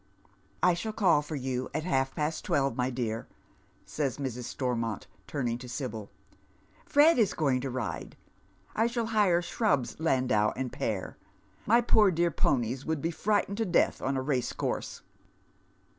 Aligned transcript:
"I 0.63 0.73
shall 0.73 0.93
call 0.93 1.21
for 1.21 1.35
you 1.35 1.69
at 1.75 1.83
half 1.83 2.15
past 2.15 2.43
twelve, 2.43 2.75
my 2.75 2.89
dear," 2.89 3.27
says 3.85 4.17
Mrs. 4.17 4.45
Stormont, 4.45 5.05
turning 5.27 5.59
to 5.59 5.69
Sibyl." 5.69 6.09
Fred 6.87 7.19
is 7.19 7.35
going 7.35 7.61
to 7.61 7.69
ride. 7.69 8.17
I 8.75 8.87
shall 8.87 9.05
hire 9.05 9.43
Shrub's 9.43 9.99
landau 9.99 10.53
and 10.55 10.73
pair. 10.73 11.17
My 11.67 11.81
poor 11.81 12.09
dear 12.09 12.31
ponies 12.31 12.83
would 12.83 12.99
be 13.03 13.11
frightened 13.11 13.57
to 13.57 13.65
death 13.65 14.01
on 14.01 14.17
a 14.17 14.23
racecourse." 14.23 15.03